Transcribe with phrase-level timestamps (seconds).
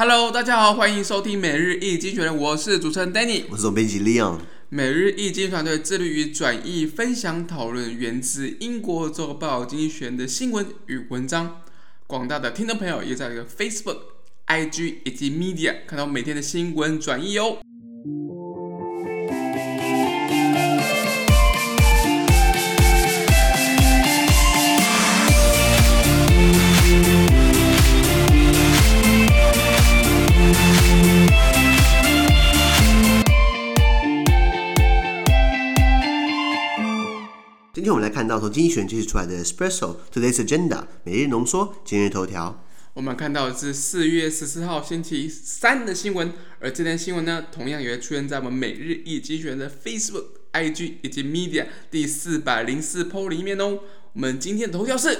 [0.00, 4.38] Hello，大家好，欢迎收听每日易经济学人，我是主持人 Danny，我是总编辑 Leon。
[4.68, 11.62] 每日易经济团队致力于转译、分享、讨论源自英国周报经济学人的新闻与文章。
[12.06, 13.98] 广大的听众朋友也在这个 Facebook、
[14.46, 17.58] IG 以及 Media 看到每天的新闻转译哦。
[38.18, 42.64] 看到从经济学人出来的 Espresso Today's Agenda 每日浓缩今日头条。
[42.92, 53.78] 我们看到的是四月十四号星期三的新闻，而这篇新闻呢，同样也会出现在我们每日一经济学的 Facebook、IG 以及 Media 第四百零四 PO 里面哦。
[54.14, 55.16] 我们今天的头条是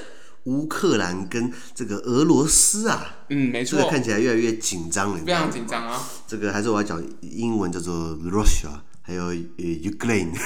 [0.46, 6.04] 乌克兰跟这个俄罗斯啊，嗯，没错，这个看起来越来越紧张了，非常紧张啊。
[6.26, 8.80] 这个还是我要讲英文叫做 Russia。
[9.08, 10.36] 还有呃，Ukraine，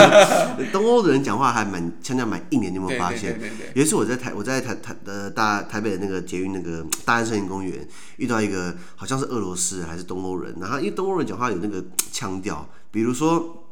[0.72, 3.38] 东欧的人讲话还蛮腔调蛮硬的，你有没有发现？
[3.74, 13.64] 有一次我在台，我在台台呃大台北的那个捷运那个大安森林公园遇到一个好像是俄罗斯还是东欧人，然后因为东欧人讲话有那个腔调，比如说。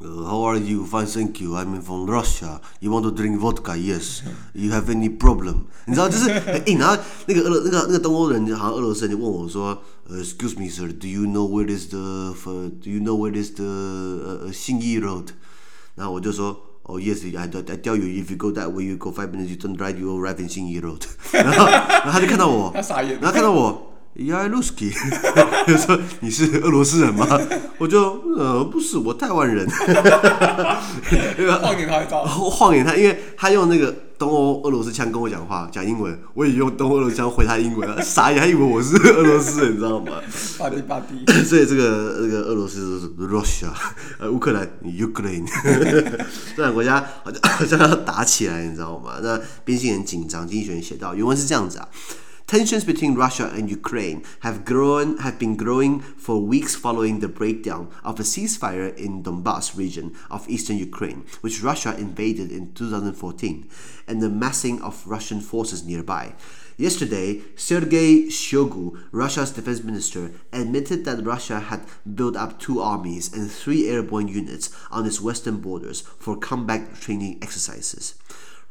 [0.00, 0.84] Uh, how are you?
[0.84, 1.56] Fine, thank you.
[1.56, 2.60] I'm from Russia.
[2.80, 3.78] You want to drink vodka?
[3.78, 4.22] Yes.
[4.52, 5.68] You have any problem?
[5.86, 10.92] 你知道就是很硬，然后那个俄那个那个东欧人好像俄罗斯人就问我说，Excuse me, sir.
[10.92, 12.34] Do you know where is the
[12.82, 15.28] Do you know where is the 呃信义 road？
[15.94, 19.56] 然后我就说，Oh yes, I I tell you, if you go that way, you go five minutes, you
[19.56, 21.00] turn right, you arrive in 信义 road。
[21.32, 23.89] 然后然后他就看到我，他傻眼，然后看到我。
[24.15, 24.91] 亚鲁斯基，
[25.65, 27.25] 就说你是俄罗斯人吗？
[27.79, 29.65] 我就呃不是，我台湾人。
[31.61, 40.11] 晃眼他一招， 晃眼他，因为他用那个东欧俄罗斯腔跟我讲话，讲英文，我也用东欧俄罗斯腔回他英文，傻眼，还以为我是俄罗斯人，你知道吗？
[40.59, 41.25] 巴蒂巴蒂。
[41.45, 43.69] 所以这个那个俄罗斯是 Russia，
[44.19, 45.47] 呃乌克兰 Ukraine，
[46.55, 49.13] 这两个国家好像好像要打起来，你知道吗？
[49.23, 50.45] 那边境很紧张。
[50.45, 51.87] 经济学人写到，原文是这样子啊。
[52.51, 58.19] Tensions between Russia and Ukraine have grown have been growing for weeks following the breakdown of
[58.19, 63.69] a ceasefire in Donbas region of eastern Ukraine, which Russia invaded in 2014,
[64.05, 66.33] and the massing of Russian forces nearby.
[66.75, 71.85] Yesterday, Sergei Shoigu, Russia's defense minister, admitted that Russia had
[72.15, 77.39] built up two armies and three airborne units on its western borders for combat training
[77.41, 78.15] exercises.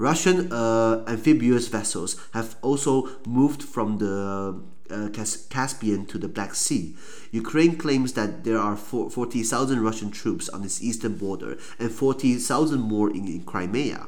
[0.00, 4.58] Russian uh, amphibious vessels have also moved from the
[4.90, 5.08] uh,
[5.50, 6.96] Caspian to the Black Sea.
[7.32, 13.10] Ukraine claims that there are 40,000 Russian troops on its eastern border and 40,000 more
[13.10, 14.06] in, in Crimea.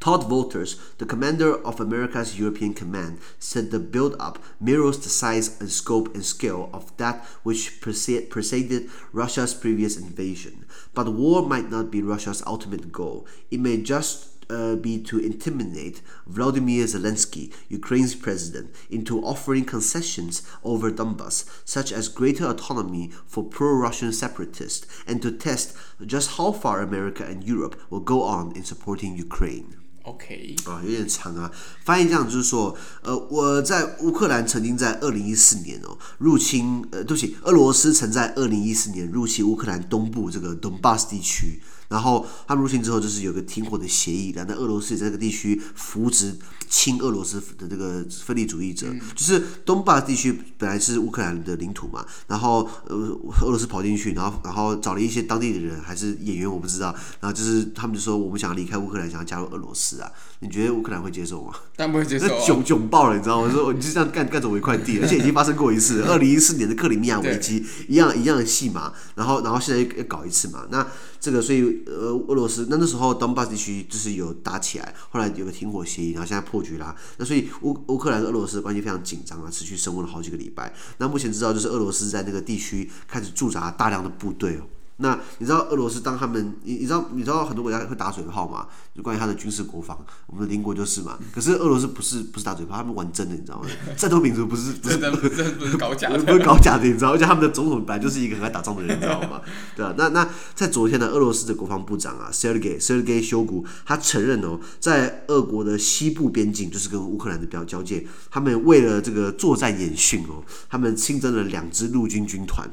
[0.00, 5.70] Todd Wolters, the commander of America's European Command, said the build-up mirrors the size and
[5.70, 10.66] scope and scale of that which preceded Russia's previous invasion.
[10.92, 13.26] But war might not be Russia's ultimate goal.
[13.50, 20.91] It may just uh, be to intimidate Vladimir Zelensky, Ukraine's president, into offering concessions over
[20.91, 25.73] Donbass, such as greater autonomy for pro Russian separatists, and to test
[26.05, 29.77] just how far America and Europe will go on in supporting Ukraine.
[30.03, 31.51] OK 啊，有点长啊。
[31.83, 41.59] 翻译这样就是说，呃，我在乌克兰曾经在二零一四年哦入侵，呃，对不起，俄罗斯曾在二零一四年入侵乌克兰东部这个 Donbass 地区。
[41.90, 46.34] 然后他们入侵之后，就是有个停火的协议，然后俄罗斯也在这个地区扶植
[46.68, 48.86] 亲俄罗斯的这个分离主义者。
[48.88, 52.96] 嗯、就是东巴地区本来是乌克兰的领土嘛，然后呃
[53.42, 60.10] 俄罗斯跑进去，然后然后找了一些当地的人，还是演员我不知道，然后就是他们就说我们想要离开乌克兰，想要加入俄罗斯啊。
[60.42, 61.52] 你觉得乌克兰会接受吗？
[61.76, 63.52] 当然不会接受、啊，那 囧囧爆了，你知道吗？
[63.52, 70.86] 说你就这样干干走一块地， 而且已经发生过一次，二零一四年的克里米亚危机一样一样的戏码，然后然后现在又搞一次嘛，那。
[71.20, 76.96] 这个，所以呃，俄罗斯那那时候东巴地区就是有打起来，后来有个停火协议，然后现在破局啦。
[77.18, 80.72] 那所以乌乌克兰跟俄罗斯的关系非常紧张啊，持续升温了好几个礼拜。
[80.96, 84.62] 那目前知道就是俄罗斯在那个地区开始驻扎大量的部队哦。
[85.00, 88.66] 那你知道俄罗斯当他们，你你知道你知道很多国家会打嘴炮嘛？
[88.94, 91.18] 就关于他的军事国防，我们的邻国就是嘛。
[91.32, 93.66] 可是俄罗斯不是不是打嘴炮，他们玩真的，你知道吗？
[93.96, 97.12] 战斗民族不是不是 不是不是搞假的， 不是搞假的，你知道？
[97.12, 99.40] 而且他们的总统本来就是一个很爱打仗的人，你知道吗？
[99.74, 112.68] 对啊，那那在昨天呢，俄罗斯的国防部长啊，Sergey Sergey Shoigu，他承认哦，在俄国的西部边境，就是跟乌克兰的交交界，他们为了这个作战演训哦，他们新增了两支陆军军团，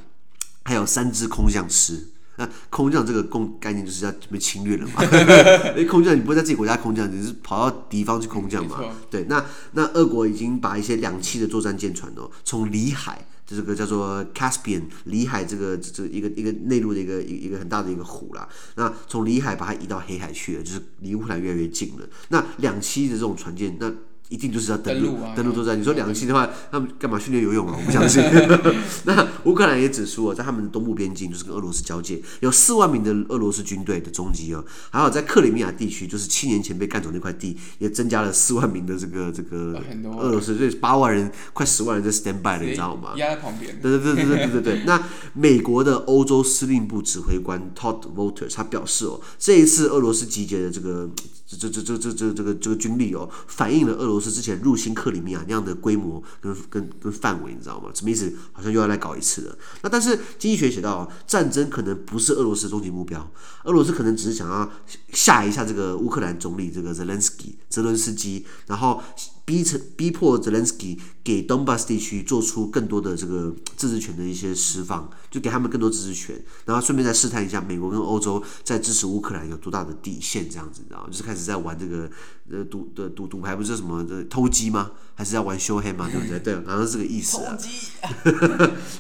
[0.64, 2.10] 还有三支空降师。
[2.38, 5.04] 那 空降这个共概念就是要被侵略了嘛？
[5.76, 8.80] 因为空降你不会在自己国家空降，你是跑到敌方去空降嘛？
[9.10, 13.26] 对，那那俄国已经把一些两栖的作战舰船哦，从里海。
[13.50, 18.46] 这个叫做 Caspian 里海，这个这个、一个一个内陆的一个一一个很大的一个湖啦。
[18.76, 22.06] 那从里海把它移到黑海去了，就是离乌克兰越来越近了。
[22.28, 23.90] 那两栖的这种船舰，那。
[24.30, 25.80] 一定就是要登陆登陆作战。
[25.80, 27.76] 你说两心的话，他们干嘛训练游泳啊？
[27.80, 28.22] 我不相信。
[29.06, 34.64] 那乌克兰也指出哦，在他们的东部边境，就是跟俄罗斯交界，有四万名的俄罗斯军队的踪迹哦。
[34.90, 39.82] 还有在克里米亚地区，就是七年前被干走那块地，也增加了四万名的这个这个
[40.18, 43.14] 俄罗斯，所以八万人快十万人在 stand by 了，你知道吗？
[43.16, 43.80] 压在旁边。
[43.82, 44.84] 对对对对对对对。
[44.86, 45.02] 那
[45.34, 51.10] 美国的欧洲司令部指挥官 Todd Walters 他表示哦，这一次俄罗斯集结的这个
[51.46, 54.17] 这这这这这这个这个军力哦，反映了俄罗。
[54.20, 57.90] 是之前入侵克里米亚那样的规模跟跟跟范围，你知道吗？
[57.94, 58.34] 什么意思？
[58.52, 59.58] 好像又要来搞一次了。
[59.82, 63.32] 那但是经济学写到，战争可能不是俄罗斯终极目标，
[63.64, 64.72] 俄罗斯可能只是想要
[65.14, 69.02] 吓一下这个乌克兰总理这个泽连斯基，泽伦斯基，然后。
[69.48, 76.36] 逼成逼迫泽连斯基给东巴斯地区做出更多的这个 自治权的一些释放，就给他们更多自治权，
[76.66, 82.12] 然后顺便再试探一下美国跟欧洲在支持乌克兰有多大的底线，这样子，然后就是开始在玩这个
[82.52, 84.92] 呃赌的赌赌牌，不是什么的偷鸡吗？
[85.16, 86.10] 还是在玩 show hand 吗？
[86.12, 86.40] 对不对？
[86.40, 87.58] 对，好像是这个意思啊。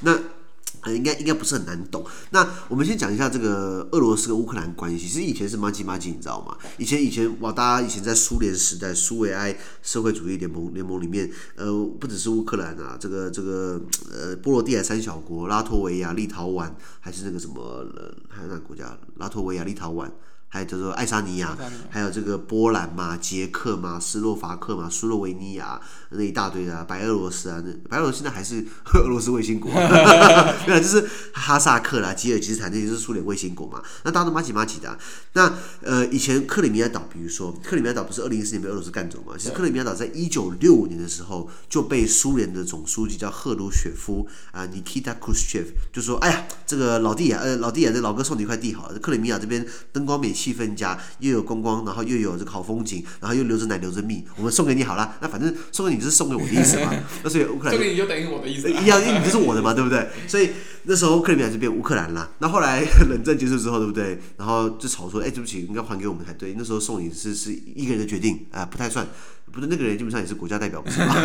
[0.02, 0.14] 偷
[0.82, 0.92] 啊。
[0.92, 2.06] 应该应该不是很难懂。
[2.32, 4.98] 那我们先讲一下这个俄罗斯跟乌克兰关系。
[4.98, 6.58] 其实以前是麻吉麻吉，你知道吗？
[6.78, 13.82] 以前以前哇，大家以前在苏联时代，苏维埃社会主义联盟联盟里面，呃，不只是乌克兰啊，这个这个
[14.12, 18.98] 呃，波罗的海三小国，拉脱维亚、立陶宛，还是那个什么，呃，还有哪个国家？
[19.18, 20.10] 拉脱维亚、立陶宛。
[20.57, 21.56] 还有叫做爱沙尼亚，
[21.89, 28.65] 还有这个波兰嘛、捷克嘛、斯洛伐克嘛、苏洛维尼亚那一大堆的、啊，白俄罗斯啊，那白俄罗斯现在还是
[28.95, 33.83] 俄罗斯卫星国， 对啊，就是哈萨克啦、吉尔吉斯坦那些是苏联卫星国嘛。
[34.04, 34.98] 那大家都马吉马吉的、啊。
[35.33, 39.33] 那呃，以前克里米亚岛，比如说克里米亚岛不是二零一四年被俄罗斯干走嘛？
[39.38, 55.16] 其实克里米亚岛在一九六五年的时候就被苏联的总书记叫赫鲁雪夫啊，Nikita Khrushchev 就说：“哎呀，这个老弟啊，呃，老弟啊，这老哥送你一块地好了，克里米亚这边灯光美。”气氛佳，又有观光，然后又有这个好风景，然后又留着奶留着蜜，我们送给你好了。
[55.22, 56.94] 那反正送给你就是送给我的意思嘛。
[57.24, 60.08] 那所以乌克兰送给你就等于我的意思，一样，因为你就是我的嘛，对不对？
[60.28, 60.52] 所以
[60.84, 62.30] 那时候克里米亚就变乌克兰了。
[62.40, 64.20] 那后来冷战结束之后，对不对？
[64.38, 66.56] 然后就吵说，哎，对不起，应该还给我们才对。
[66.58, 69.06] 那时候送你是是一个人的决定啊、呃，不太算，
[69.52, 71.16] 不是那个人基本上也是国家代表，不是吧？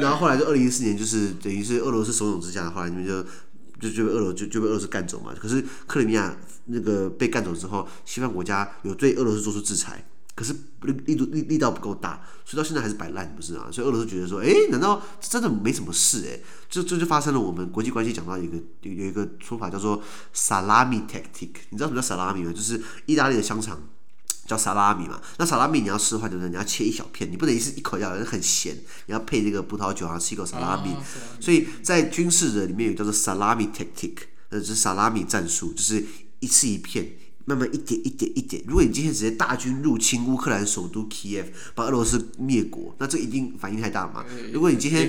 [0.00, 3.24] 然后后来就二零一四年，就是等于是俄罗斯怂恿之下，后来你们就。
[3.90, 5.34] 就就被俄罗就就被俄罗斯干走嘛。
[5.38, 6.36] 可是克里米亚
[6.66, 13.68] 那个被干走之后，西方国家有对俄罗斯做出制裁，可是力力度力力道不够大，所以到现在还是摆烂，不是啊？
[13.70, 16.24] 所以俄罗斯觉得说，哎，难道真的没什么事？
[16.26, 17.40] 哎，就这就，就发生了。
[17.40, 20.02] 我们国际关系讲到一个有有一个说法叫做
[20.34, 22.52] salami tactic，你知道什么叫 salami 吗？
[22.52, 23.80] 就是意大利的香肠。
[24.46, 28.76] 叫萨拉米嘛，那萨拉米你要吃的话，就是你要切一小片，你不能一次一口咬，很咸，
[29.06, 30.90] 你要配这个葡萄酒，然后吃一口萨拉米。
[30.90, 31.02] 啊、
[31.40, 34.14] 所以在军事的里面有叫做萨拉米 tactic，
[34.50, 36.04] 呃，就是萨拉米战术，就是
[36.40, 37.12] 一次一片，
[37.44, 38.62] 慢慢一点一点一点。
[38.66, 44.24] 如果你今天直接大军入侵乌克兰首都 Kiev，把俄罗斯灭国，那这一定反应太大嘛。
[44.52, 45.08] 如果你今天，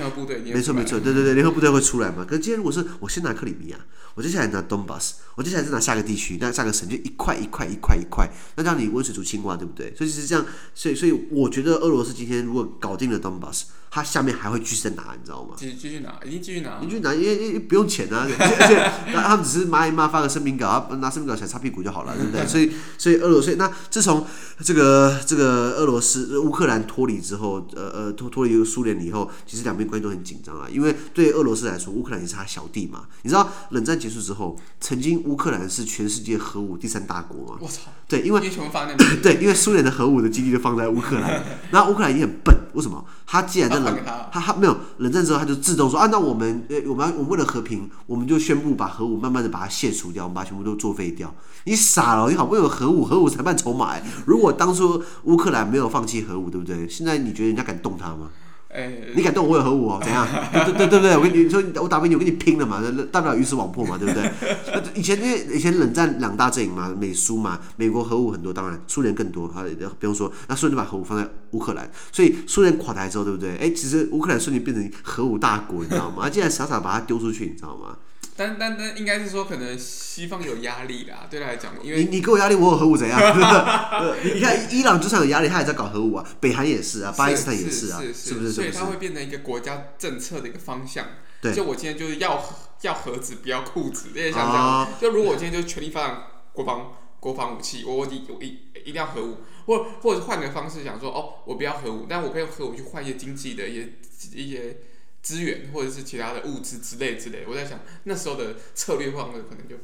[0.52, 2.24] 没错没错，对对对，联合部队会出来嘛。
[2.24, 3.78] 可是今天如果是我先拿克里米亚。
[4.16, 9.94] 我接下来拿东巴斯，我接下来再拿下个地区，那下个省就一块一块一块一块，那这样你温水煮青蛙，对不对？
[9.94, 10.42] 所以是这样，
[10.74, 15.54] 所以所以我觉得俄罗斯今天如果搞定了东巴斯，他下面还会继续拿，你知道吗？
[15.56, 22.46] 继续继续拿，已经继续拿，继续拿，因为因为不用钱啊， 而且他们只是骂一骂，发个声明稿，拿声明稿起来擦屁股就好了，对不对？
[22.46, 24.26] 所以所以俄罗斯，那自从
[24.62, 33.96] 这个这个俄罗斯乌克兰脱离之后，呃呃脱脱离苏联以后，其实两边关系都很紧张啊，因为对俄罗斯来说，乌克兰也是他小弟嘛，你知道冷战。
[33.96, 37.58] 结束之后，曾经乌克兰是全世界核武第三大国嘛？
[37.62, 37.90] 我操！
[38.06, 38.40] 对，因为
[39.22, 41.42] 对，因为苏联的核武的基地就放在乌克兰，
[41.72, 43.02] 然后乌克兰也很笨，为什么？
[43.26, 43.98] 他既然在冷，
[44.30, 51.34] 他他没有冷战之后，他就自动说啊，那我们呃，我们我们为了和平，我们就宣布把核武慢慢的把它卸除掉，我们把全部都作废掉。
[51.64, 52.30] 你傻了？
[52.30, 54.02] 你好不容易有核武，核武裁判筹码哎。
[54.26, 56.86] 如果当初乌克兰没有放弃核武，对不对？
[56.88, 58.28] 现在你觉得人家敢动他吗？
[58.76, 60.00] 欸、你敢动我有核武哦？
[60.04, 60.26] 怎样？
[60.52, 62.82] 对对对对对，我跟你说，我打不赢你，我跟你拼了嘛！
[63.10, 64.30] 大不了鱼死网破嘛， 对不对？
[64.94, 69.48] 以前因为以前冷战两大阵营嘛，美苏嘛，美国核武很多，当然苏联更多。
[69.48, 69.64] 好，
[69.98, 73.52] 不用说，那苏联就把核武放在乌克兰，所以苏联垮台之后，对不对？
[73.52, 76.24] 哎、欸，其实乌克兰瞬间变成核武大国，你知道吗？
[76.24, 77.96] 他竟然傻傻把它丢出去，你知道吗？
[78.36, 83.18] 但但但应该是说，可能西方有压力啦，对他来讲，因为你你给我压力，我有核武怎样？
[84.22, 88.52] 你看伊朗就算有压力，他也在搞核武啊，北韩也是啊，巴基斯坦也是啊，是，不是？
[88.52, 91.06] 所以它会变成一个国家政策的一个方向。
[91.40, 92.42] 对，就我今天就是要
[92.82, 94.88] 要盒子，不要裤子，有点像这样。
[95.00, 103.92] 就如果我今天就全力发展国防国防武器，我我一我一一定要核武，或或者换个方式想说，哦，我不要核武，但我可以用核武去换一些经济的一些
[104.32, 104.78] 一些
[105.26, 107.44] 资源，或者是其他的物资之类之类。
[107.48, 109.74] 我在想那时候的策略方面可能就。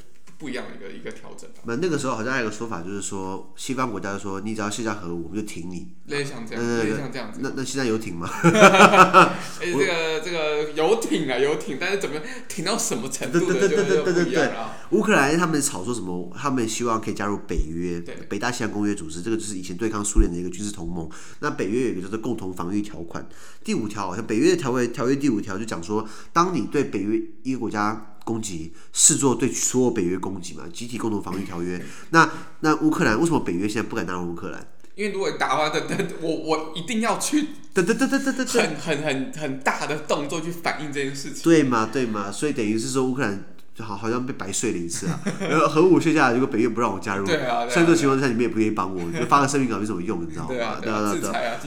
[0.42, 1.48] 不一样的一个一个调整。
[1.62, 5.94] 那那个时候好像还有个说法，就是说西方国家就说你只要卸下核武，我们就挺你。
[6.06, 7.38] 类似像这样，类似像这样子。
[7.40, 8.28] 那那现在有挺吗？
[8.42, 14.74] 哎，这个这个有挺啊，有挺，但是怎么挺到什么程度的就就不一样了。
[14.90, 16.34] 乌克兰他们吵说什么？
[16.36, 21.08] 他们希望可以加入北约，北大西洋公约组织，这个就是以前对抗苏联的一个军事同盟。
[21.38, 23.24] 那北约有一个叫做共同防御条款，
[23.62, 28.08] 第五条好像北约的条约条约第五条就讲说，当你对北约一个国家。
[28.24, 31.84] 攻击视作对所有北约攻击嘛，集体共同防御条约。
[32.10, 34.66] 那那乌克兰为什么北约现在不敢纳入乌克兰？
[34.94, 41.42] 因为如果你打的话，等等，我我一定要去，对对对对对对，很很很很大的动作去反映这件事情。
[41.42, 43.44] 对嘛对嘛，所以等于是说乌克兰。
[43.74, 45.18] 就好，好像被白睡了一次啊！
[45.68, 50.48] 核武卸下来，如果北约不让我加入，虽然这种情况下你们也不愿意帮我，你就发个声明稿没什么用，你知道吗？
[50.50, 51.58] 对啊，对啊，对啊，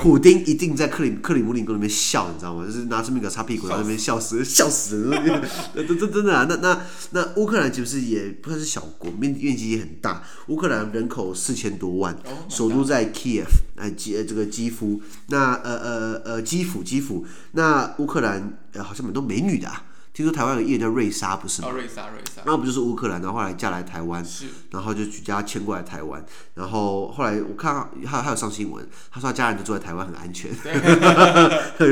[0.00, 2.66] 普丁一定在克里克里姆林宫那边笑，你知道吗？
[2.66, 5.42] 就是拿声明稿擦屁股，在那边笑死，笑死人！
[5.86, 6.44] 真真真的啊！
[6.48, 10.24] 那那那乌克兰其实也不算是小国，面面积也很大。
[10.48, 12.16] 乌克兰人口四千多万，
[12.48, 19.84] 首都在 Kiev，哎基这个基辅，那呃呃呃基辅基辅，那乌克兰呃好像蛮多美女的啊。
[20.16, 21.68] 听说台湾有个艺人叫瑞莎，不是吗？
[21.68, 22.40] 哦，瑞莎，瑞莎。
[22.46, 30.50] 那不就是乌克兰，然后后来嫁来台湾，是然后就举家迁过来台湾，然后后来我看他他有上新闻，他说他家人都住在台湾，很安全，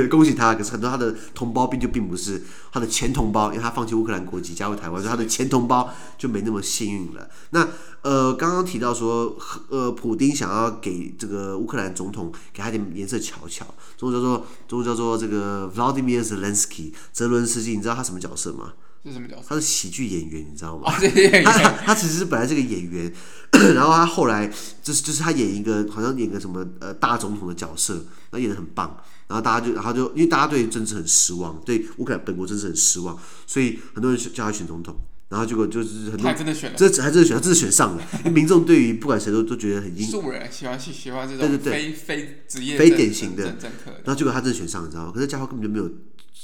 [0.09, 0.54] 恭喜他。
[0.54, 7.28] 可 是很多他的同胞并就并不是他的前同胞，因为他放弃乌克兰国籍加入台湾，所以他的前同胞就没那么幸运了。
[7.50, 7.69] 那
[8.00, 9.37] 呃，刚刚提到说，
[9.69, 13.66] 呃，普丁想要给这个乌克兰总统给他点颜色瞧瞧，
[13.99, 18.73] 总统叫做总统叫做这个 Vladimir Zelensky 泽伦斯基，你知道他什么角色吗？
[19.06, 19.42] 是什么角色？
[19.49, 20.85] 他是喜剧演员，你知道吗？
[20.87, 20.92] 哦、
[21.44, 23.12] 他他，其实是本来是个演员，
[23.75, 24.50] 然后他后来
[24.83, 28.97] 就是就是他演一个好像演个什么呃大总统的角色，他演的很棒，
[29.28, 34.97] 然后大家就然后就因为大家对政治很失望，对乌克兰本国政治很失望，所以很多人叫他选总统，
[35.28, 43.44] 然后结果就是很多还真的选了，这还真的选，他真的选上了，因为民众对于不管谁都都觉得很素人喜欢喜欢这种对对对非非职业非典型的，
[44.02, 45.12] 然后结果他真的选上了，你知道吗？
[45.14, 45.90] 可是家伙根本就没有。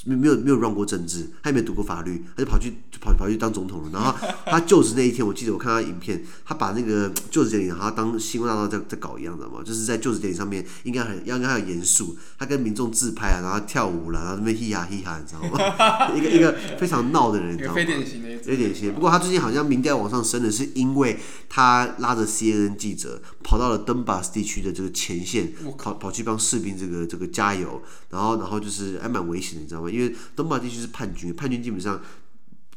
[0.05, 3.91] 没没有没有 run 过政治，他也没有读过法律，他就跑去就跑跑去当总统了。
[3.93, 4.15] 然后
[4.47, 16.13] 他就职那一天，我记得我看他影片，他把那个就职典礼，然后当星光大道在在搞一样的嘛，就是在就职典礼上面应该很应该很严肃，他跟民众自拍啊，然后跳舞了，然后那边嘻哈嘻哈，你知道吗？
[16.17, 17.75] 一个一个非常闹的人，你知道吗？
[17.75, 18.95] 非典型的，非典型。
[18.95, 29.90] 不过他最近好像民调往上升的是因为他拉着 CNN 记者跑到了登巴斯地区的这个前线，跑跑去帮士兵这个这个加油，然后然后就是还蛮危险的，你知道吗？
[29.91, 32.01] 因为东马地区是叛军，叛军基本上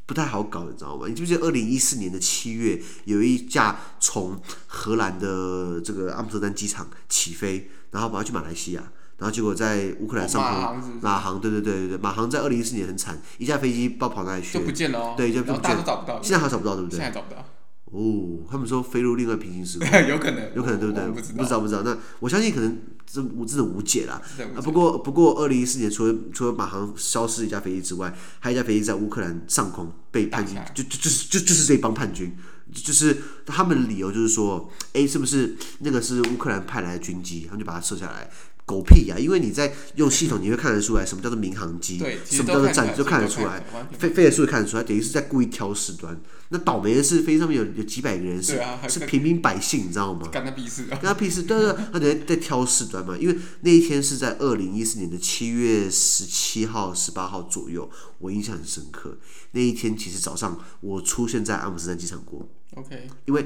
[0.05, 1.07] 不太好搞，你知道吗？
[1.07, 8.81] 你记不记得二零一四年的七月，有一架从荷兰的这个阿姆斯特丹机场起飞，然后跑去马来西亚，
[9.17, 16.99] 然后结果在乌克兰上空，马航对对对对对，马航在二零一四年很惨，一架飞机不知道跑哪里去了，就不见了哦，对，就不见了，找不到，现在还找不到，对不对？
[16.99, 17.45] 现在找不到。
[17.93, 21.07] 哦，他们说飞入另外平行时空， 有可能，有可能，对不对？
[21.11, 21.83] 不知道，不知道，不知道。
[21.83, 24.19] 那我相信可能这无真的无解啦。
[24.35, 32.35] 解啊，不过不过，二零一四年除了除了马航消失一架飞机之外，还有一架飞机在乌克兰上空被叛军，就就就是就就是这帮叛军，
[32.73, 38.27] 就是他们的理由就是说，哎，是不是那个是乌克兰派来的军机，他们就把它射下来。
[38.65, 39.19] 狗屁呀、啊！
[39.19, 43.61] 因为你在用系统，你会看得出来什么叫做民航机，什么叫做战机，就看得出来。
[43.99, 46.17] 飞飞的速度看得出来，等于是在故意挑事端。
[46.49, 50.29] 那倒霉的是，飞机上面有有几百个人是、啊、是平民百姓，你知道吗？
[50.31, 50.91] 干他屁事、啊！
[50.91, 51.43] 干他屁事！
[51.43, 53.17] 对对，他等于在挑事端嘛。
[53.17, 57.89] 因为那一天是在二零一四年的七月十七号、十八号左右，
[58.19, 59.17] 我印象很深刻。
[59.51, 62.47] 那一天其实早上我出现在阿姆斯特丹机场过。
[62.75, 63.45] OK，因为。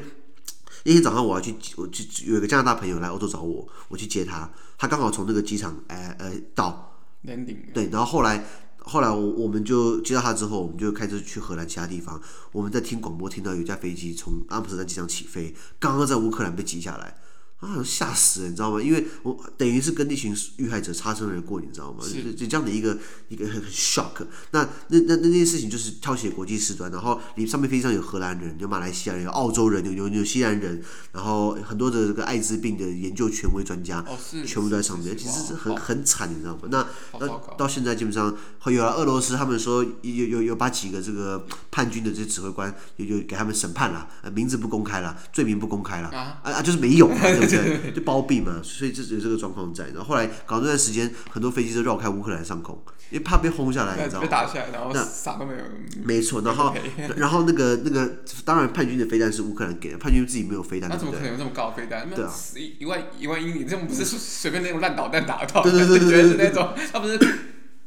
[0.83, 8.45] 那天早上我要去，我去有一个加拿大朋友来欧洲找我，我去接他，他刚好从那个机场，哎呃到，landing，对，然后后来
[8.77, 17.17] 后来我我们就接到他之后，我们就开车去荷兰其他地方，我们在听广播听到有一架飞机从阿姆斯特丹机场起飞，刚刚在乌克兰被击下来。
[17.59, 18.79] 啊，吓死了，你知道吗？
[18.79, 22.03] 因为我等于是跟那群遇害者擦身而过，你知道吗？
[22.03, 22.95] 是就这样的一个
[23.29, 24.27] 一个很很 shock。
[24.51, 30.83] 那那那那件事情就是挑起国际事端，然后你上面飞机上有荷兰人、有马来西亚人、有澳洲人、有有纽西兰人，
[31.13, 34.05] 然后很多的这个艾滋病的研究权威专家，
[34.45, 36.61] 全部都在上面，其实是很很惨，你知道吗？
[36.69, 36.85] 那
[37.19, 47.07] 那到现在基本上有了俄罗斯，他们说有有有把几个这个叛军的这指挥官有有给他们审判了，名字不公开了，罪名不公开了，啊啊就是没有。
[47.47, 49.85] 对，就包庇嘛，所以就有这个状况在。
[49.87, 54.21] 然后后来搞这段时间，很多飞机都绕开乌克兰上空，因为怕被轰下来，你知道吗？
[54.21, 55.59] 被打下来，然后啥都没有。
[56.03, 56.73] 没错，然后
[57.17, 62.09] 然后那个那个，当然叛军的飞弹是乌克兰给的，叛军自己没有飞弹，那怎么可能有这么高的飞弹？
[62.09, 65.63] 对啊，一一万一万英里，这种不是随便那种烂导弹打得到？
[65.63, 67.19] 对对对对对， 是那种，他不是。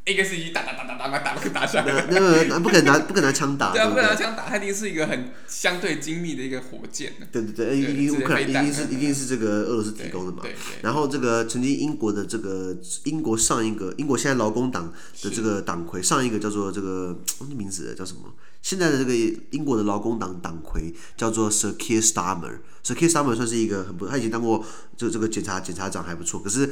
[0.06, 7.12] 一个是一打打打打打打打打下来，那那那不可能拿不可能拿枪打，对啊，不可能拿枪打，它一定是一个很相对精密的一个火箭。
[7.30, 10.42] 对对对，因为乌克兰一定是一定是这个俄罗斯提供的嘛。
[10.82, 14.92] 然后这个曾经英国的这个英国上一个英国现在劳工党
[15.22, 17.20] 的这个党魁，上一个叫做这个
[17.54, 18.22] 名字叫什么？
[18.62, 19.14] 现在的这个
[19.50, 24.64] 英国的劳工党党魁叫做 Sir Keir Starmer，Sir Keir Starmer 算是一个很不，他以前当过
[24.96, 26.70] 这这个检察检察长还不错，可是。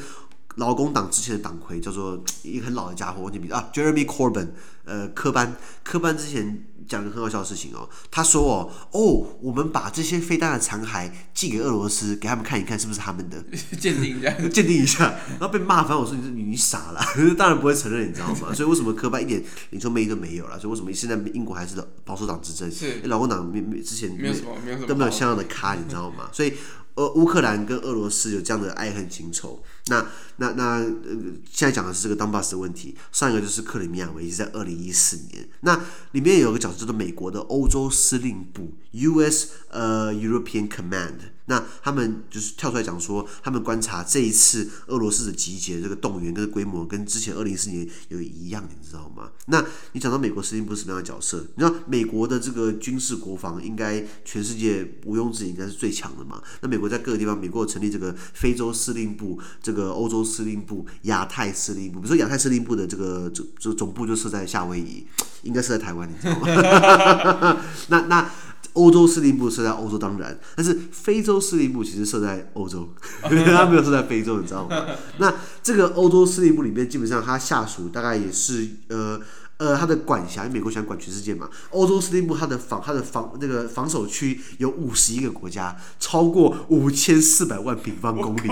[0.57, 4.49] 劳工党之前的党魁叫做 一个很老的家伙，忘记名字啊，Jeremy Corbyn，
[4.85, 13.40] 呃，科班，科班之前讲个很好笑的事情哦，他说哦，哦，我们把这些飞弹的残骸寄给俄罗斯，给他们看一看是不是他们的，
[13.78, 17.00] 鉴定一下， 鉴定一下，然后被骂翻，我说你你傻了，
[17.38, 18.52] 当然不会承认，你知道吗？
[18.52, 20.59] 所以为什么科班一点领袖魅力都没有了？
[20.59, 22.69] 所以为什么现在英国还是保守党执政？
[22.73, 26.31] 是，劳工党没没之前没有什么没有什么都没有像样的咖，你知道吗？
[26.33, 26.55] 所以。
[26.99, 29.62] 呃，乌克兰跟俄罗斯有这样的爱恨情仇。
[29.87, 30.05] 那、
[30.38, 31.17] 那、那，呃，
[31.49, 32.97] 现在讲的是这个当巴斯的问题。
[33.12, 35.49] 上一个就是克里米亚危机，在二零一四年。
[35.61, 39.50] 那里面有个角色叫做美国的欧洲司令部 （U.S.
[39.71, 41.38] 呃 European Command）。
[41.49, 49.31] 那他们就是跳出来讲说，他们观察这一次俄罗斯的集结这个动员跟规模跟之前二零一四年有一样，你知道吗？
[49.47, 51.45] 那你讲到美国司令部什么样的角色？
[51.57, 56.40] 你知道美国的这个军事国防应该全世界毋庸置疑应该是最强的嘛？
[56.61, 61.99] 那美国在各个地方，美国成立这个非洲司令部、这个欧洲司令部、亚太司令部。
[62.00, 65.07] 比如说亚太司令部的这个总总总部就设在夏威夷，
[65.43, 67.59] 应该设在台湾，你知道吗？
[67.88, 68.31] 那 那。
[68.75, 72.89] 欧洲司令部设在欧洲，当然，但是非洲司令部其实设在欧洲，
[73.23, 74.87] 他没有设在非洲，你知道吗？
[75.19, 79.21] 那这个欧洲司令部里面，基本上他下属大概也是呃
[79.59, 81.49] 呃，他的管辖，美国想管全世界嘛。
[81.71, 88.49] 欧洲司令部他的防他的防那个防守区有五十一个国家，超过五千四百万平方公里，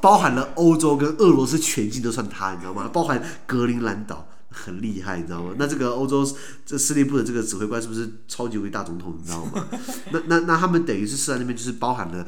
[0.00, 2.88] 包含了欧洲跟俄罗斯全境都算他，你知道吗？
[2.92, 4.28] 包含格陵兰岛。
[4.54, 5.54] 很厉害，你知道吗？
[5.58, 6.24] 那这个欧洲
[6.64, 9.16] 这司令部的这个指挥官是不是超级无敌大总统？
[9.18, 9.66] 你知道吗？
[10.12, 12.24] 那那那他们等于是设在那边，就是包含了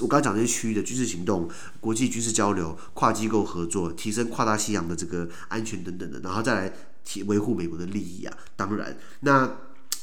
[0.00, 1.48] 我刚刚讲那些区域的军事行动、
[1.80, 6.72] 国际军事交流、跨机构合作、提升跨大西洋的这个安全等等的，然后再来
[7.04, 8.36] 提维护美国的利益啊。
[8.56, 9.56] 当然，那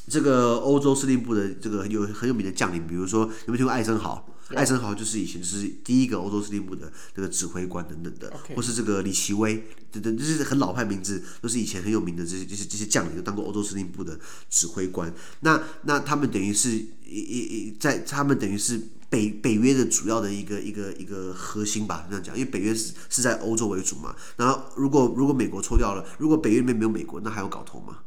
[0.08, 4.28] 这个欧洲司令部的这个很有很有名的将领，比如说有没有听过艾森豪？
[4.50, 15.12] 艾森豪就是以前就是第一个欧洲司令部的这个指挥官等等的.或是这个李奇微等等，就是很老派名字，都是以前很有名的这些这些这些将领，都当过欧洲司令部的指挥官。
[15.40, 18.80] 那那他们等于是一一一在他们等于是
[19.10, 24.16] 北北约的主要的一个一个一个核心吧，这样讲，因为北约是是在欧洲为主嘛。
[24.38, 28.00] 然后如果如果美国抽掉了，如果北约里面没有美国，那还有搞头吗？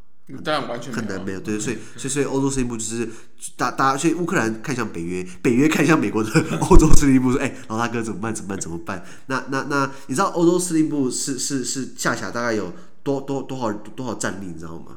[0.44, 3.08] 当然完全很难没有，对，所以所以所以欧洲司令部就是
[3.56, 6.30] 大大家，所以乌克兰看向北约，北约看向美国的
[6.68, 8.34] 欧洲司令部说，哎，老大哥怎么办？
[8.34, 8.60] 怎么办？
[8.60, 9.02] 怎么办？
[9.26, 14.96] 那那那，你知道欧洲司令部是是是下辖大概有多多多少多少战力，你知道吗？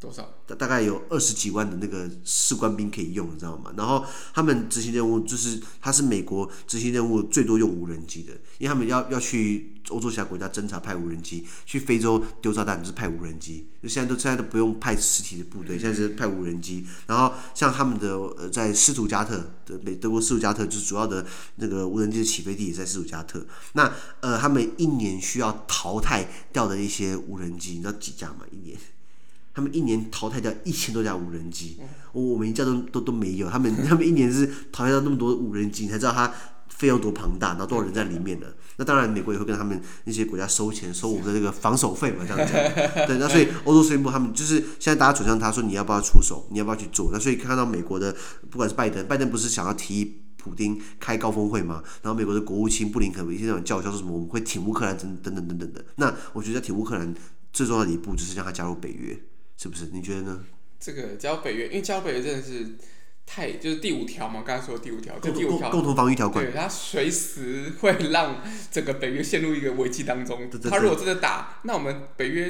[0.00, 0.22] 多少？
[0.46, 3.72] 大大概有二十几万的那个士官兵可以用，你知道吗？
[3.76, 16.86] 然后他们执行任务就是，他是美国执行任务最多用无人机的，因为他们要要去欧洲其他国家侦察派无人机，去非洲丢炸弹就是派无人机，就现在都现在都不用派实体的部队，现在是派无人机。
[17.06, 23.44] 然后像他们的呃在斯图加特的美德国斯图加特就是主要的那个无人机的起飞地也在斯图加特。
[23.72, 28.40] 那呃他们一年需要淘汰掉的一些无人机，你知道几架吗？
[28.52, 28.78] 一年？
[29.58, 31.80] 他们一年淘汰掉一千多架无人机，
[32.12, 33.50] 我我们一架都都都没有。
[33.50, 36.32] 他们 他们一年是淘汰掉那么多无人机，你才知道它
[36.68, 38.54] 费用多庞大，然后多少人在里面的。
[38.76, 42.52] 那当然，美国也会跟他们那些国家收钱，收我们的这个防守费嘛，这样子。
[43.08, 47.10] 对，那所以欧洲司令部他们就是现在大家转向他说，你要不要出手，你要不要去做？
[47.12, 48.14] 那所以看到美国的
[48.48, 51.82] 不管是拜登，拜登不是想要提议普丁开高峰会嘛？
[52.02, 55.84] 然后美国的国务卿布林肯一天到晚叫嚣说什么我们会挺乌克兰等等等等等的。
[55.96, 57.12] 那我觉得挺乌克兰
[57.52, 59.18] 最重要的一步就是让他加入北约。
[59.60, 59.90] 是不是？
[59.92, 60.44] 你觉得呢？
[60.78, 62.76] 这个加入北约，因为加入北约真的是
[63.26, 68.40] 太就是第五条嘛，刚才说的第五条，就第五条共同防御条款，对，它随时会让
[68.70, 70.48] 整个北约陷入一个危机当中。
[70.70, 72.48] 他如果真的打，那我们北约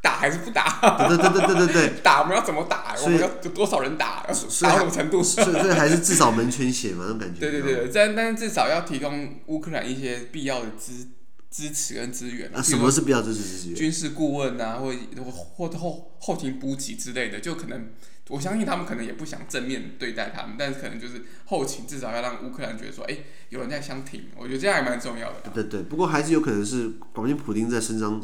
[0.00, 0.80] 打还是不打？
[1.06, 2.94] 对对对对对对， 打我们要怎么打？
[3.02, 4.26] 我们要有多少人打？
[4.26, 5.22] 要 打到什么程度？
[5.22, 7.38] 所以所以还是至少门全血嘛，那种感觉。
[7.38, 11.06] 对对对，但但是至少要提供乌克兰一些必要的资。
[11.50, 13.74] 支持跟资源啊，什么是必要支持资源？
[13.76, 17.90] 军事顾问啊，或或或后后勤补给之类的，就可能
[18.28, 25.52] 我相信他们可能也不想正面对待他们，但是可能就是后勤至少要让乌克兰觉得说，哎、欸，有人在相挺，我觉得这样还蛮重要的、啊。
[25.52, 28.22] 对对，不过还是有可能是广进普丁在伸张，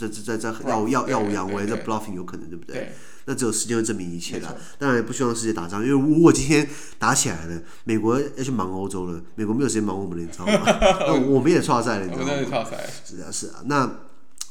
[0.00, 2.74] 在在在在耀耀耀武扬威，在 bluffing 有可能，对不对？
[2.76, 2.92] 对
[3.24, 4.56] 那只有时间会证明一切了。
[4.78, 10.60] 当然也不希望世界打仗，因为如果今天打起来了，美国要去忙欧洲了，美国没有时间忙我们了，你知道吗？
[11.06, 12.66] 那我们也剉赛了，你知道吗？
[13.04, 14.00] 是啊是啊，那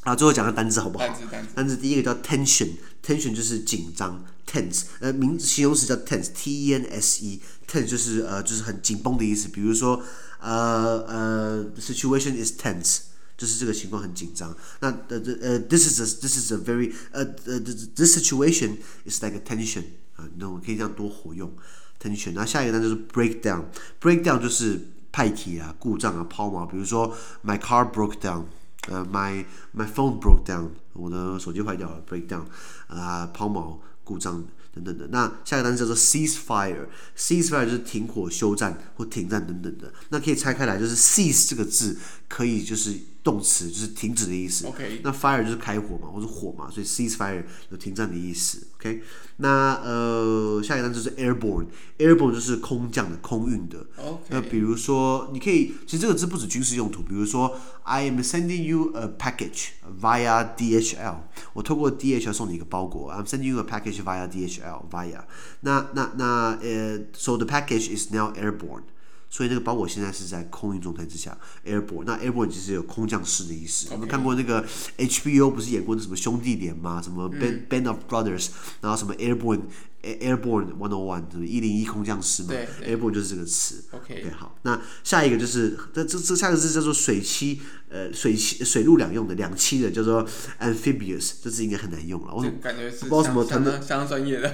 [0.01, 1.05] 啊最后讲个单字好不好？
[1.05, 9.47] 单字单字，单字第一个叫 tension，tension 就是紧张，tense 呃名形容词叫 tense，t e n s e，tense 就是呃就是很紧绷的意思。
[9.49, 10.01] 比如说
[10.39, 13.10] 呃呃，the situation is tense。
[13.41, 14.55] 就是这个情况很紧张。
[14.81, 17.59] 那呃呃，this is a this is a very 呃呃
[17.95, 19.83] ，this situation is like a tension
[20.15, 21.51] 啊，那我可以这样多活用
[21.99, 22.33] tension。
[22.33, 24.79] 那下一个呢就是 breakdown，breakdown 就是
[25.11, 26.67] 派体啊、故障啊、抛锚。
[26.69, 28.43] 比如说 my car broke down，
[28.89, 29.43] 呃，my
[29.75, 32.43] my phone broke down，我的手机坏掉了，breakdown
[32.85, 35.07] 啊，抛锚、故障等等的。
[35.07, 39.91] 那下一个单词叫做 ceasefire，ceasefire 就是停火、休战或停战等等的。
[40.09, 43.09] 那可以拆开来，就是 cease 这个字可以就是。
[43.23, 44.65] 动词就是停止的意思。
[44.67, 48.67] OK，那 fire 就是开火嘛，或者火嘛，所以 cease fire 有停战的意思。
[48.77, 49.01] OK，
[49.37, 53.85] 那呃，下一个单词是 airborne，airborne 就是空降的、空运的。
[53.97, 59.69] OK，那比如说，你可以，其实这个字不止军事用途，比如说，I am sending you a package
[60.01, 61.17] via DHL，
[61.53, 63.11] 我透过 DHL 送你一个包裹。
[63.11, 65.25] I'm sending you a package via DHL via，
[65.61, 68.83] 那那那呃，so the package is now airborne。
[69.31, 72.03] 所以那个包裹现在是在空运状态之下，airborne。
[72.05, 73.87] 那 airborne 其实有空降师的意思。
[73.91, 74.63] 我们看过那个
[74.97, 77.01] HBO 不是演过那什么兄弟连吗？
[77.01, 78.49] 什么 Band、嗯、Band of Brothers，
[78.81, 79.61] 然后什么 airborne。
[80.03, 82.53] Airborne One O One，就是一零一空降师嘛。
[82.83, 83.83] ，Airborne 就是这个词。
[83.91, 87.59] OK，好，那下一个就是，这这这下一个字叫做水栖，
[87.89, 90.27] 呃，水栖水陆两用的两栖的，叫做
[90.59, 92.33] Amphibious，这字应该很难用了。
[92.33, 94.49] 我感觉是不知道什么团队相当专业的。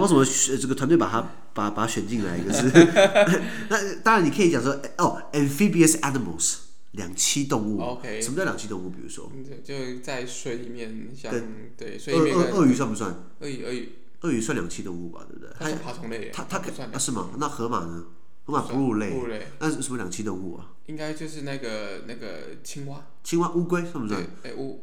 [0.00, 0.24] 为什么
[0.60, 2.38] 这个团队把它把把它选进来？
[2.38, 2.70] 就是
[3.68, 6.56] 那当然你可以讲说，哦，Amphibious Animals，
[6.92, 7.80] 两栖动物。
[7.80, 8.90] OK，什么叫两栖动物？
[8.90, 9.30] 比如说，
[9.64, 11.32] 就在水里面，像
[11.76, 12.36] 对水里面。
[12.36, 13.10] 鳄鳄鱼算不算？
[13.40, 13.88] 鳄鱼，鳄鱼。
[14.22, 15.48] 鳄鱼算两栖动物吧，对不对？
[15.58, 16.30] 它是爬虫类。
[16.32, 17.28] 它它可啊是吗？
[17.38, 18.04] 那河马呢？
[18.44, 19.10] 河马哺乳类。
[19.10, 19.46] 哺乳类。
[19.58, 20.66] 那是什么两栖动物啊？
[20.86, 23.04] 应该就是那个那个青蛙。
[23.22, 24.20] 青蛙、乌龟算不算？
[24.42, 24.80] 哎乌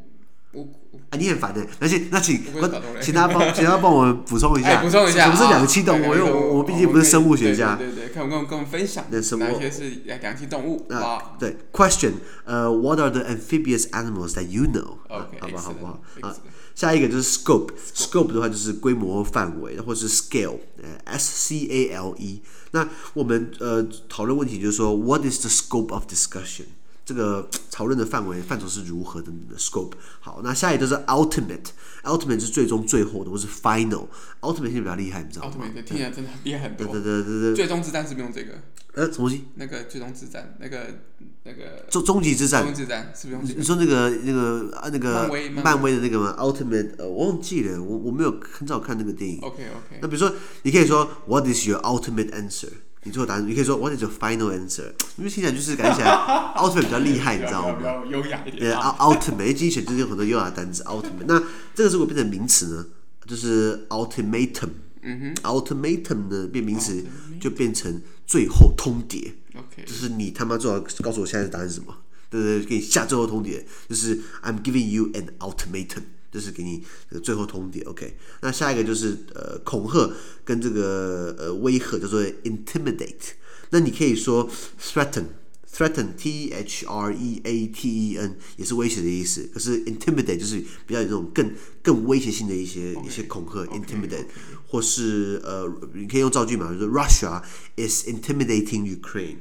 [0.53, 0.69] 乌
[1.11, 1.65] 啊，你很烦的。
[1.79, 2.41] 那请那请
[3.01, 4.81] 请他帮 请他帮我们补充一下。
[4.81, 5.25] 补充一下。
[5.25, 6.03] 什么是两栖动物？
[6.15, 7.75] 因为我我毕竟不是生物学家。
[7.75, 11.35] 对对，看我跟我跟我们分享哪些是两两栖动物啊？
[11.37, 12.13] 对，Question，
[12.45, 14.97] 呃，What are the amphibious animals that you know？
[15.07, 16.01] 好吧，好不好？
[16.21, 16.35] 啊。
[16.79, 22.41] 下一个就是 scope，scope 的话就是规模范围，或者是 scale，呃，S C A L E。
[22.71, 26.67] 那我们呃讨论问题就是说，What is the scope of discussion？
[27.09, 29.93] 这个讨论的范围范畴是如何的？scope。
[30.19, 34.05] 好，那下一个就是 ultimate，ultimate 是最终最后的，或是 final。
[34.41, 36.85] ultimate 听起来比较厉害，你知道吗？ultimate 听起来真的厉害很多。
[36.85, 37.55] 对对对对对。
[37.55, 38.53] 最终之战是不是用这个？
[38.93, 39.45] 呃，什么东西？
[39.55, 40.85] 那个最终之战，那个
[41.45, 43.59] 那个终终极之战，终极之战是不是用这个？
[43.59, 49.39] 你说那个那个啊那个漫威漫威的那个吗？Ultimate，呃，我忘记了，我我没有很早看那个电影。
[49.41, 49.99] OK OK。
[49.99, 52.69] 那比如说，你可以说 What is your ultimate answer？
[53.03, 54.91] 你最后答案，你可以说 What is your final answer？
[55.17, 56.11] 因为听起来就是感觉起来
[56.57, 57.77] Ultimate 比较厉害，你知道吗？
[57.77, 58.59] 比较优雅一点。
[58.59, 61.25] 对，Ultimate 精选就是有很多优雅的单词，Ultimate。
[61.25, 61.41] 那
[61.73, 62.85] 这个如果变成名词呢，
[63.25, 64.69] 就是 Ultimatum。
[65.01, 67.01] 嗯哼，ultimatum 呢变名词
[67.39, 69.85] 就变成最后通牒，Okay.
[69.85, 71.95] 就是你他妈最好告诉我现在的答案是什么？
[72.29, 76.83] 对对对，给你下最后通牒，就是 I'm giving you an ultimatum，就是给你
[77.23, 77.87] 最后通牒。
[77.87, 80.13] OK，那下一个就是呃恐吓
[80.43, 83.33] 跟这个呃威吓叫做 intimidate，
[83.69, 84.49] 那你可以说
[84.81, 85.25] threaten。
[85.71, 89.47] Threaten, T H R E A T E N，也是威胁的意思。
[89.53, 93.63] 可是 intimidate 就是比较有那种更更威胁性的一些.一些恐吓。
[93.67, 94.25] intimidate，Okay.
[94.67, 97.43] 或是呃，你可以用造句嘛，就是 Russia
[97.77, 99.37] is intimidating Ukraine。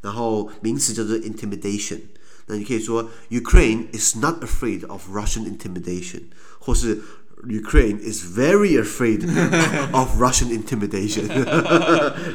[0.00, 2.00] 然后名词叫做 intimidation。
[2.47, 6.23] 那你可以说 Ukraine is not afraid of Russian intimidation，
[6.59, 7.01] 或是
[7.47, 9.21] Ukraine is very afraid
[9.91, 11.27] of Russian intimidation。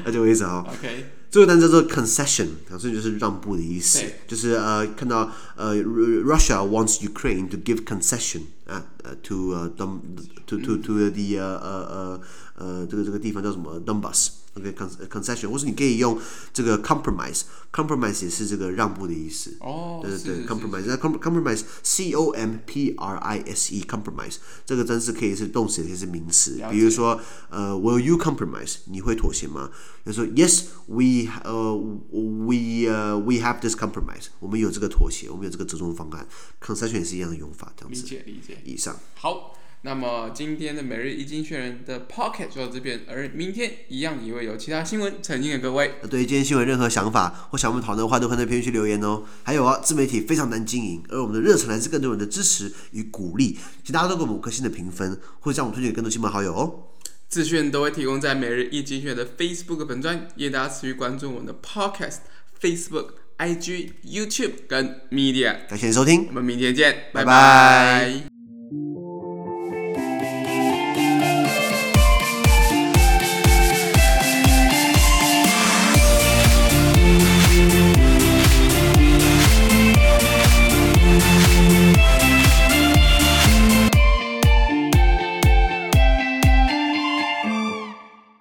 [0.05, 0.67] 那就为啥啊？
[0.69, 1.05] Okay.
[1.31, 2.47] 这个单词叫做 concession，
[2.79, 10.01] 所以就是让步的意思，对就是呃看到呃 Russia wants Ukraine to give concession 啊呃 to 呃 Don
[10.47, 12.21] to to to the 呃呃呃
[12.55, 14.29] 呃这个这个地方叫什么 Donbas。
[14.56, 14.74] OK
[15.10, 16.20] concession，或是你可以用
[16.52, 19.56] 这个 compromise，compromise 也是这个让步的意思。
[19.60, 26.62] 哦，对对对，compromise，那 compromise，C O M P R I S E，compromise 这个真是可以是动词，也可以是名词。
[26.72, 28.78] 比如说，呃，Will you compromise？
[28.86, 29.70] 你会妥协吗？
[30.04, 31.76] 比如说，Yes，we，呃
[32.12, 34.28] ，we，呃，we have this compromise。
[34.40, 36.28] 我们有这个妥协，我们有这个折中方案。
[36.60, 38.02] concession 也是一样的用法，这样子。
[38.02, 38.62] 理解理解。
[38.66, 38.96] 以上。
[39.16, 39.56] 好。
[39.82, 45.94] 那么今天的每日一经济学人的 Pocket 就到这边，而明天一样也会有其他新闻呈现给各位。
[46.10, 49.24] 对于今天新闻任何想法或想我们讨论的话，都可以在评论区留言哦。
[49.44, 56.90] 还有啊，自媒体非常难经营，而我们的热忱来自更多人的支持与鼓励，请大家都给我们五颗星的评分，或者将我们推荐给更多亲朋好友哦。
[57.30, 62.18] 资讯都会提供在每日一经济学人的 Facebook 本专，也大家持续关注我们的 Podcast、
[62.60, 65.68] Facebook、IG、YouTube 跟 Media。
[65.70, 67.26] 感谢收听，我们明天见，拜拜。
[67.26, 68.39] 拜拜。